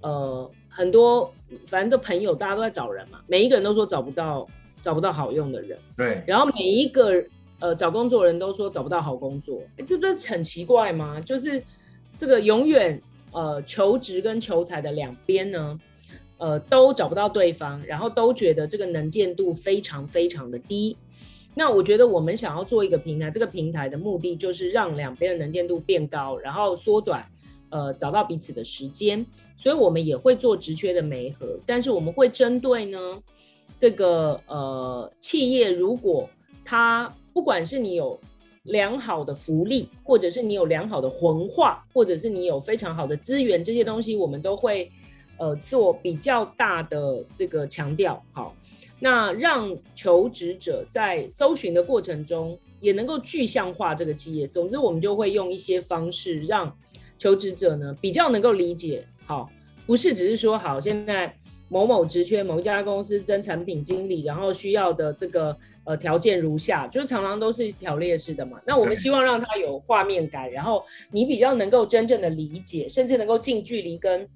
[0.00, 1.32] 呃，很多
[1.66, 4.46] 反正的朋友大家都在找人嘛，每一个人都说找不到
[4.80, 7.24] 找不到好用的人，对，然后每一个。
[7.62, 11.20] 呃，找工作的人都说找不到好工作，欸，这不是很奇怪吗？
[11.20, 11.62] 就是
[12.16, 12.98] 这个永远
[13.32, 15.78] 呃求职跟求财的两边呢，
[16.40, 20.96] 呃都找不到对方，然后都觉得这个能见度非常非常的低。
[21.54, 27.24] 那我觉得我们想要做一个平台，这个平台的目的就是让两边的能见度变高，然后缩短
[27.70, 29.24] 呃找到彼此的时间。
[29.56, 32.98] 所以我们也会做直缺的媒合，但是我们会针对呢
[33.76, 36.26] 这个呃企业，如果
[36.64, 38.18] 他不管是你有
[38.62, 44.90] 良好的福利，或者是你有良好的文化，或者是你有非常好的资源，这些东西我们都会
[45.40, 48.22] 呃做比较大的这个强调。
[48.30, 48.54] 好，
[49.00, 54.46] 那让求职者在搜寻的过程中也能够具象化这个企业。
[54.46, 56.72] 总之，我们就会用一些方式让
[57.18, 59.04] 求职者呢比较能够理解。
[59.26, 59.50] 好，
[59.86, 61.34] 不是只是说好现在
[61.68, 65.56] 某某职缺某一家公司征产品经理，然后需要的这个。
[65.84, 68.60] 呃，条件如下，就是常常都是条列式的嘛。
[68.66, 74.28] 那我们希望让它有画面感，然后你比较能够真正的理解，甚至能够近距离跟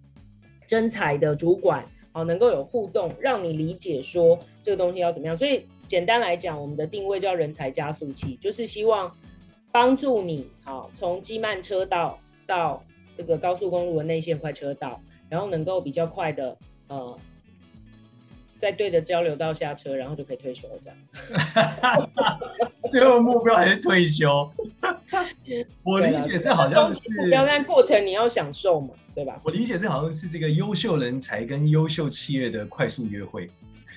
[0.66, 5.36] 征才的主管好，能够有互动，让你理解说这个东西要怎么样。
[5.36, 9.10] 所以简单来讲，我们的定位叫人才加速器，就是希望
[9.72, 16.56] 帮助你好从机慢车道到这个高速公路的内线快车道，然后能够比较快的
[16.88, 17.18] 呃。
[18.56, 20.96] 在对的交流道下车，然后就可以退休了，这样。
[22.88, 24.48] 最后目标还是退休。
[25.82, 29.40] 我理解这好像是目标，但过程你要享受嘛，对吧？
[29.44, 33.48] 我理解这好像是这个优秀人才跟优秀企业的快速约会。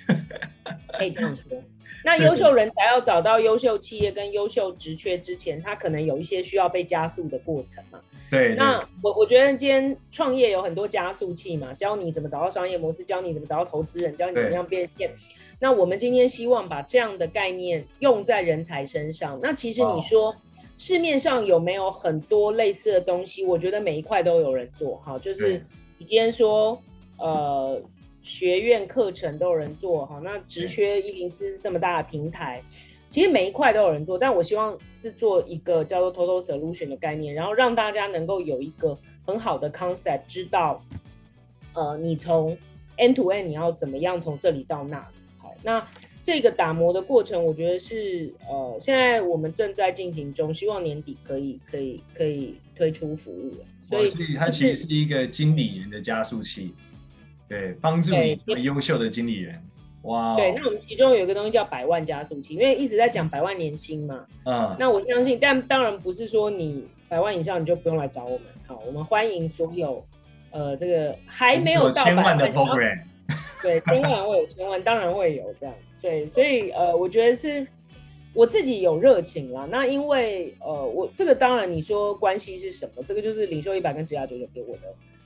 [0.98, 1.46] 可以这样说。
[2.06, 8.00] 那优秀人才要找到优秀企业跟优秀职缺之前，他可能有一些需要被加速的过程嘛。
[8.30, 8.56] 对，对。
[8.56, 15.12] 那我我觉得今天创业有很多加速器嘛，教你怎么找到商业模式，教你怎么找到投资人，教你怎么样变现。
[15.60, 19.38] 那我们今天希望把这样的概念用在人才身上。
[19.42, 20.34] 那其实你说
[20.78, 23.44] 市面上有没有很多类似的东西？
[23.44, 24.96] 我觉得每一块都有人做。
[24.98, 25.62] 哈，就是
[25.98, 26.82] 你今天说
[27.18, 27.82] 呃。
[28.24, 32.62] 学院课程都有人做哈，那职缺一零四是这么大的平台，
[33.10, 40.84] 其实每一块都有人做，但我希望是做一个叫做 Total Solution 的概念，然后让大家能够有一个很好的 concept，知道，
[41.74, 42.58] 呃，你从
[42.98, 45.16] end to end 你要怎么样从这里到那里。
[45.38, 45.88] 好，那
[46.28, 53.54] 这个打磨的过程，我觉得是呃，现在我们正在进行中，希望年底可以可以可以推出服务。
[53.90, 56.76] 所以它其实是一个经理人的加速器。
[57.48, 59.58] 对，帮助你成为优秀的经理人，
[60.02, 60.36] 哇！
[60.36, 64.26] 对，那我们其中有一个东西叫百万加速器，因为一直在讲百万年薪嘛。
[64.44, 64.76] 嗯。
[64.78, 68.42] 那我相信，但当然不是说你百万以上你就不用来找我们。
[68.66, 70.06] 好，我们欢迎所有，
[70.52, 73.00] 呃，这个还没有到百万的 program。
[73.63, 75.74] 对，千万会有千万，当然会有这样。
[76.02, 77.66] 对，所以呃，我觉得是
[78.34, 79.68] 我自己有热情啦。
[79.70, 83.04] 那因为呃，我这个当然你说关系是什么？
[83.08, 84.82] 这个就是领袖一百跟职涯九九给我的，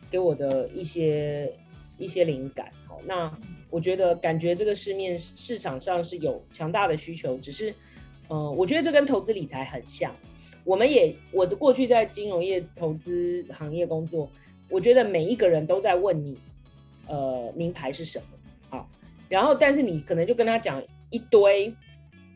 [0.09, 1.51] 给我的一些。
[1.97, 3.31] 一些灵感，好，那
[3.69, 7.69] 我觉得感觉这个市面市场上是有强大的需求，只是，
[8.27, 10.11] 嗯、呃，我觉得这跟投资理财很像。
[10.63, 14.27] 我们也，我的过去在金融业投资行业工作，
[14.67, 16.35] 我觉得每一个人都在问你，
[17.05, 18.25] 呃，名牌是什么？
[19.31, 21.73] 好，然后但是你可能就跟他讲一堆，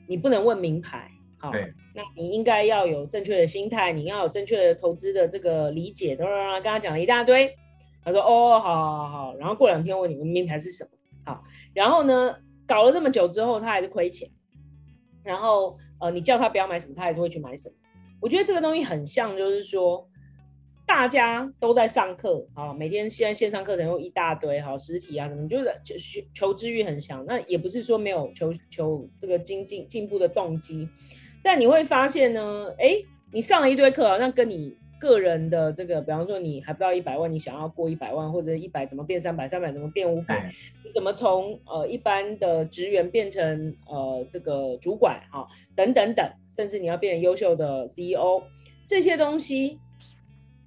[0.08, 1.52] 你不能问名牌，好，
[1.94, 7.56] 那你应该要有正确的心态，你要有正确的投资的这个理解，都让他跟他讲了一大堆。
[8.04, 10.90] 他说：“哦，好，好，好。”然后过两天问你们名牌是什么？
[11.26, 12.36] 好，然后呢，
[12.68, 14.30] 搞了这么久之后，他还是亏钱。
[15.24, 17.76] 然后，呃，你叫他不要买什么，他还是会去买什么。
[18.22, 20.08] 我觉得这个东西很像，就是说，
[20.86, 27.26] 大家都在上课啊，每天现在线上课程又一大堆，哈，实体啊什么，就是求求知欲很强。
[27.26, 30.88] 那也不是说没有求求这个精进进步的动机，
[31.44, 32.96] 但你会发现呢，哎，
[33.32, 34.78] 你上了一堆课，好像跟你。
[34.98, 40.50] 个人的这个，比方说你还不到一百万，你想要过一百万，或者一百怎么变三百，三百怎么变五百？
[40.84, 45.46] 你怎么从呃一般的职员变成呃这个主管啊？
[45.76, 48.42] 等等等，甚至你要变成优秀的 CEO，
[48.88, 49.78] 这些东西，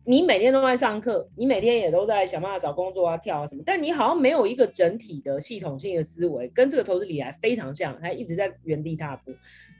[0.09, 9.31] 你每天都在上课，你每天也都在想办法找工作啊、跳啊什么，但你好像没有一个整体的系统性的思维，跟这个投资理财非常像，还一直在原地踏步，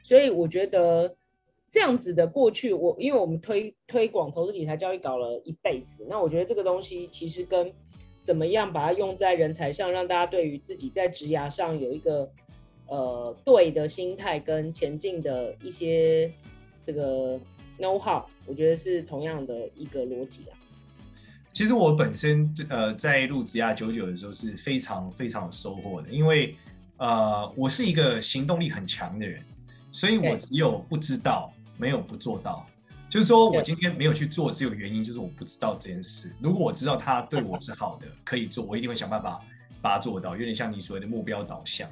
[0.03, 1.15] 所以我觉得。
[1.71, 7.71] 这样子的过去，我因为我们推推广投资理财教育搞了一辈子，那我觉得这个东西其实跟
[8.19, 12.27] 怎么样把它用在人才上，让大家对于自己在职涯上有一个
[12.87, 16.31] 呃对的心态跟前进的一些
[16.87, 17.39] 这个
[17.79, 20.57] know how，我觉得是同样的一个逻辑啊。
[21.51, 26.55] 其实我本身呃在录职涯九九的时候是非常非常有收获的，因为
[26.97, 29.41] 呃我是一个行动力很强的人，
[29.91, 31.51] 所以我只有不知道。
[31.81, 32.67] 没有不做到，
[33.09, 36.29] 就是说我今天没有去做，只有原因就是我不知道这件事。
[36.41, 39.39] 如果我知道它对我是好的，可以做，我一定会想办法
[39.81, 40.35] 把它做到。
[40.35, 41.89] 有点像你所谓的目标导向。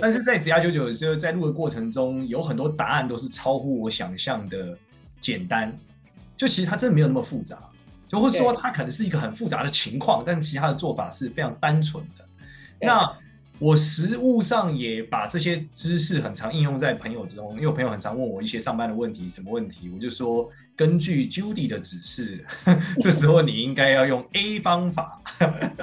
[0.00, 4.78] 但是在职涯九九的时候，在录的过程中，有很多答案都是超乎我想象的
[5.20, 5.76] 简单。
[6.36, 7.58] 就其实它真的没有那么复杂，
[8.06, 12.24] 就或者说它可能是一个很复杂的情况，但其实它的做法是非常单纯的。
[12.80, 13.12] 那
[13.58, 22.44] 我实务上也把这些知识很常应用在朋友之中，因为我朋友很常问我一些上班的问题，什么问题，我就说根据 Judy 的指示，
[23.02, 25.20] 这时候你应该要用 A 方法，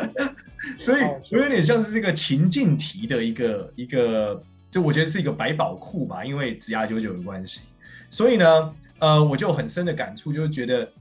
[0.79, 7.59] 所以我有点像是这个情境题的一个一个，就我觉得是一个百宝库吧，因为职涯九九的关系，
[8.09, 10.91] 所以呢，呃，我就很深的感触，就是觉得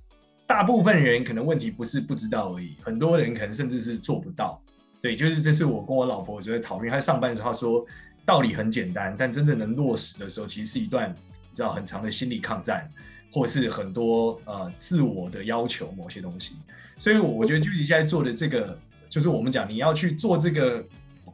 [0.46, 4.60] 大部分人可能问题不是不知道而已，很多人可能甚至是做不到。
[5.00, 6.90] 对，就是这是我跟我老婆就在讨论。
[6.90, 7.84] 他上班的时候他说
[8.24, 11.14] 道理很简单，但真正能落实的时候，其实是一段
[11.50, 12.88] 你知道很长的心理抗战，
[13.30, 16.56] 或是很多呃自我的要求某些东西。
[16.96, 20.82] 所以，我觉得就是现在做的这个，就是我们讲你要去做这个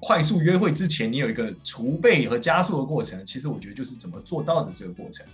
[0.01, 3.24] 快速约会之前，你有一个储备和加速的过程。
[3.24, 5.24] 其实我觉得就是怎么做到的这个过程，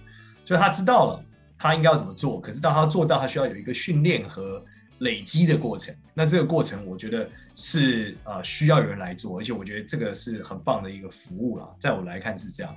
[0.46, 1.22] 就他知道了
[1.58, 4.64] 他应该要怎么做，可是当他做到，他需要有一个训练和。
[5.00, 12.74] 累积的过程，那这个过程我觉得是呃需要有人来做，而且我觉得这个是很棒的一个服务啦，在我来看是这样。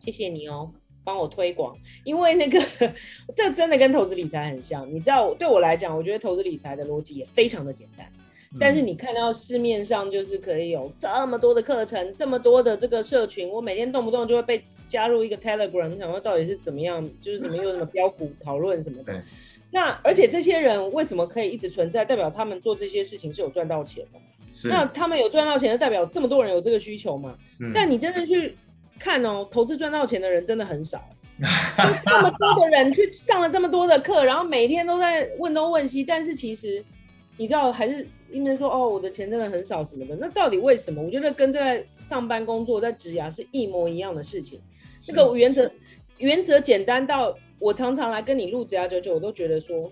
[0.00, 0.68] 谢谢你哦，
[1.04, 1.72] 帮我推广，
[2.02, 2.60] 因为那个
[3.32, 4.92] 这真的跟投资理财很像。
[4.92, 8.04] 你知道，对我来讲，我觉得投资理财的逻辑也非常的简单，
[8.58, 19.22] 但是你看到市面上就是可以有这么多的课程，这么多的这个社群，我每天动不动就会被加入一个 Telegram，你想说到底是怎么样，就是什么又什么标股讨论什么的。
[19.70, 22.04] 那而且这些人为什么可以一直存在？
[22.04, 24.18] 代表他们做这些事情是有赚到钱的。
[24.54, 24.68] 是。
[24.68, 27.36] 那他们有赚到钱，就代表这么多人有这个需求嘛？
[27.60, 27.72] 嗯。
[27.74, 28.56] 但你真正去
[28.98, 31.02] 看哦，投资赚到钱的人真的很少。
[32.06, 36.82] 那么多的人去上了这么多的课，然后每天都在问东问西，但是其实
[37.36, 40.16] 你知道，还是因为说哦，我的钱真的很少什么的。
[40.16, 41.02] 那到底为什么？
[41.02, 44.60] 我觉得跟在上班工作在职涯是一模一样的事情。
[45.00, 45.70] 这个原则
[46.18, 49.90] 原则简单到我常常来跟你录职涯九九，我都觉得说，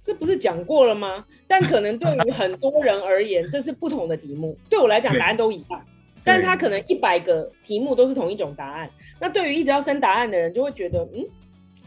[0.00, 1.24] 这不是讲过了吗？
[1.46, 4.56] 但可能对于很多人而言，这是不同的题目。
[4.70, 5.84] 对我来讲，答案都一样。
[6.24, 11.24] 但他可能一百个题目都是同一种答案，那对于一直要生答案的人，就会觉得，嗯，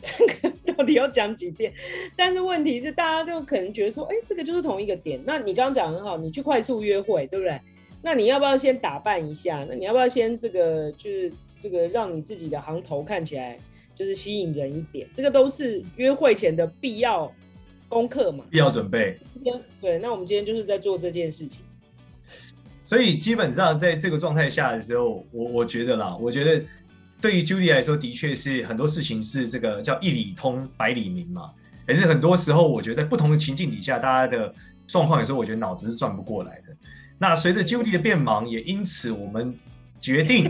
[0.02, 1.72] 这个 到底要讲几遍？
[2.16, 5.20] 但是问题是，大家就可能觉得说，哎，这个就是同一个点。
[5.26, 7.60] 那你刚刚讲很好，你去快速约会，对不对？
[8.02, 9.66] 那你要不要先打扮一下？
[9.70, 13.60] 那你要不要先这个，就是这个让你自己的行头看起来
[13.93, 15.08] 就是吸引人一点？
[15.14, 17.32] 这个都是约会前的必要
[17.88, 19.18] 功课嘛，必要准备。
[19.80, 21.64] 对，那我们今天就是在做这件事情。
[22.84, 26.62] 所以基本上在这个状态下的时候，我我觉得啦，我觉得
[27.22, 31.51] 对于 Judy 来说，的确是很多事情是这个叫一理通百里明嘛。
[31.86, 34.53] 可是很多时候，我觉得在不同的情境底下，大家的
[34.88, 36.76] 状况有时候我觉得脑子是转不过来的。
[37.17, 39.55] 那随着 Judy 的变忙，也因此我们
[39.99, 40.45] 决定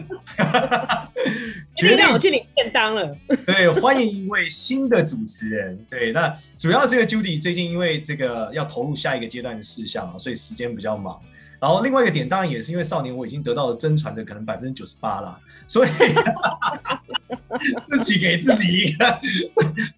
[1.75, 3.17] 决定让我去领便当了。
[3.45, 5.77] 对，欢迎一位新的主持人。
[5.89, 11.19] 对，那主要这个 Judy 最近因为这个要投入下一个阶段的事项啊，所以时间比较忙。
[11.61, 15.89] 然后另外一个点，当然也是因为少年我已经得到了真传的可能百分之九十八了，所以
[17.87, 19.19] 自己给自己一个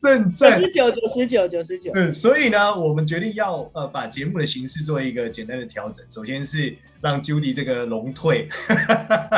[0.01, 0.59] 认证。
[0.59, 1.91] 九十九，九十九，九十九。
[1.95, 6.05] 嗯，所以呢，我们决定要呃把节目的形式做一个简单的调整。
[6.09, 8.49] 首先是让 Judy 这个龙退，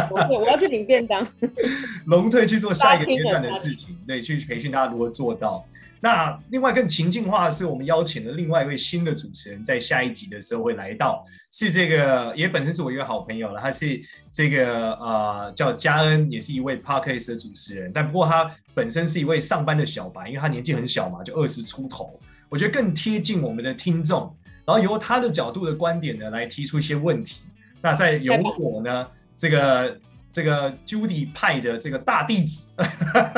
[0.09, 1.27] 龙退，我要去领便当。
[2.07, 5.63] 龙退去做下一个阶段的事情，对，去培训他如何做到。
[6.05, 13.99] 那另外更情境化的是，我们邀请了另外一位新的主持人，在下一集的时候会来到，是这个也本身是我一个好朋友了，他是
[14.31, 24.31] 这个呃叫嘉恩，也是一位 Podcast 的主持人，但不过他本身是一位上班的小白，因为他年纪很小嘛，就二十出头，我觉得更贴近我们的听众，
[24.63, 27.41] 然后由他的角度的观点呢来提出一些问题，
[27.81, 29.99] 那再由我呢这个
[30.31, 32.69] 这个 Judy 派的这个大弟子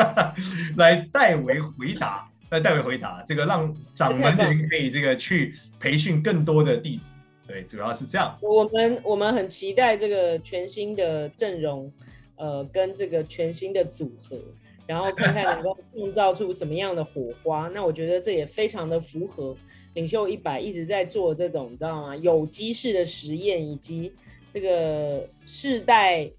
[0.76, 2.27] 来代为回答。
[2.50, 8.38] 那代为回答这个，让掌门人可以这个去培训更多的弟子，对，主要是这样。
[8.42, 11.92] 我们我们很期待这个全新的阵容，
[12.38, 14.38] 呃，跟这个全新的组合，
[14.86, 17.70] 然后看看能够创造出什么样的火花。
[17.74, 19.54] 那我觉得这也非常的符合
[19.96, 22.16] 领袖一百一直在做这种，你知道吗？
[22.16, 24.14] 有机式的实验以及
[24.50, 26.30] 这个世代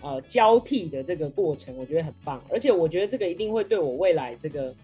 [0.00, 2.42] 呃交替的这个过程，我觉得很棒。
[2.50, 4.74] 而且我觉得这个一定会对我未来这个。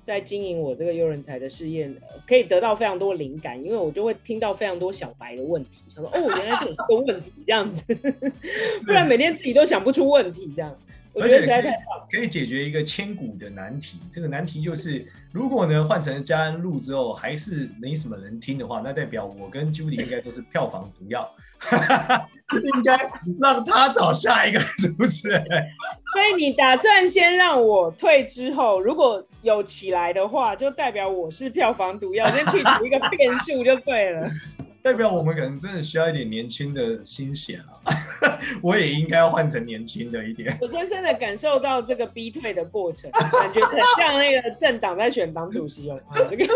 [0.00, 1.90] 在经营我这个优人才的事业，
[2.26, 7.94] 可以得到非常多灵感，因为我就会听到非常多小白的问题，想说哦，原来这也是个问题这样子，
[8.86, 10.76] 不然每天自己都想不出问题这样。
[11.12, 13.98] 我觉得实在太棒，可以解决一个千古的难题。
[14.10, 21.28] 这个难题就是，如果呢换成嘉恩路之后还是没什么人听的话，那代表我跟 Judy 应该都是票房毒药。
[22.74, 22.96] 应该
[23.40, 25.44] 让他找下一个主持人。
[26.14, 34.30] 所以你打算先让我退之后，如果有起来的话，就代表我是票房毒药，先去除一个变数就对了。
[34.88, 37.76] 代表我们可能真的需要一点年轻的心血啊！
[38.62, 40.56] 我也应该要换成年轻的一点。
[40.62, 46.00] 我深深的感受到这个逼退的过程，感觉很像那个政党在选党主席哦。
[46.30, 46.46] 这个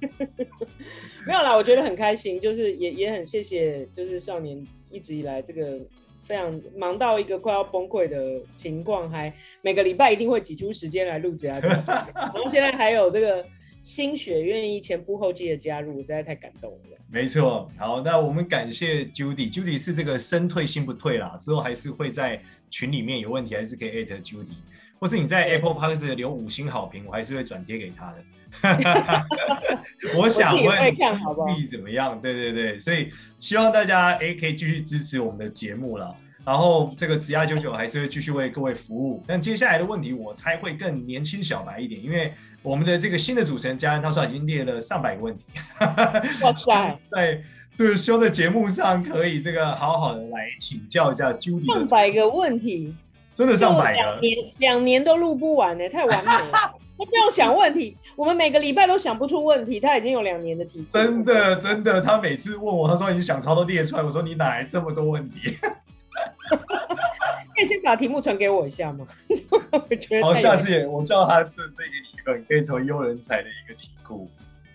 [1.26, 5.78] 没有啦，我觉得很开心，就是也也很谢谢，就是少年一直以来这个
[6.22, 9.30] 非常忙到一个快要崩溃的情况，还
[9.60, 11.68] 每个礼拜一定会挤出时间来录节目，
[12.16, 13.44] 然后现在还有这个
[13.82, 16.96] 新血愿意前仆后继的加入，我实在太感动了。
[17.10, 24.54] 没错，好，那我们感谢 Judy，Judy 是这个身退心不退啦，之后还是会在群里面有问题，还是可以艾特 Judy，
[24.98, 28.24] 或是你在 Apple Podcast 留五星好评，我还是会转贴给他的。
[30.16, 30.96] 我想问
[31.46, 32.18] 自己怎么样？
[32.22, 36.16] 对对对，所以希望大家诶可以继续支持我们的节目了。
[36.44, 39.22] 然后这个职涯九九还是会继续为各位服务。
[39.26, 42.32] 但接下来的问题，我猜会更年轻小白一点，因为
[42.62, 45.44] 我们的这个新的主持人嘉恩，他说已经列了上百个问题。
[46.42, 46.98] 哇塞！
[47.10, 47.40] 在
[47.76, 51.66] 对，希望在节目上可以这个好好的来请教一下 Judy。
[51.66, 52.94] 上百个问题，
[53.34, 56.50] 真的上百个，两年两年都录不完呢，太完美了。
[56.98, 60.84] 他不用想问题，我们每个礼拜都想不出问题，他已经有两年的题。
[60.92, 65.56] 真的真的，他每次问我，他说已经想超都列出来，我说你哪来这么多问题？
[67.54, 69.06] 可以先把题目传给我一下吗？
[69.70, 74.28] 我觉得好，下次也我叫他准备给你一个，你可以成为优人才的一个题库。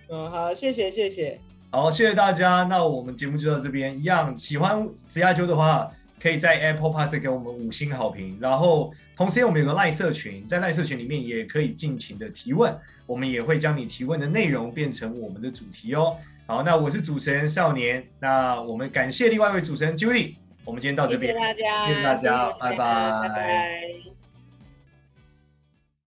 [0.10, 1.40] 嗯，好，谢谢谢谢。
[1.70, 2.64] 好，谢谢大家。
[2.70, 4.00] 那我们节目就到这边。
[4.00, 5.92] 一样喜欢职涯揪的话，
[6.22, 8.38] 可以在 Apple Podcast 给我们五星好评。
[8.40, 12.74] 然后，同时我们有个赖社群，在赖社群里面也可以尽情的提问，
[13.06, 16.16] 我们也会将你提问的内容变成我们的主题哦。
[16.46, 20.36] 好，那我是主持人少年，那我们感谢另外一位主持人 Judy。
[20.68, 22.78] 我们今天到这边，谢谢大家，谢谢大家，拜拜。
[22.78, 24.17] 拜拜。